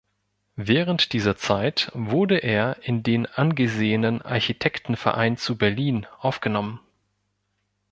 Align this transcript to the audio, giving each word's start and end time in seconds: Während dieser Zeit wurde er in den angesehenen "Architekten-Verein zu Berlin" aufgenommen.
Während 0.55 1.13
dieser 1.13 1.35
Zeit 1.37 1.91
wurde 1.93 2.37
er 2.39 2.77
in 2.81 3.03
den 3.03 3.27
angesehenen 3.27 4.23
"Architekten-Verein 4.23 5.37
zu 5.37 5.59
Berlin" 5.59 6.07
aufgenommen. 6.17 6.79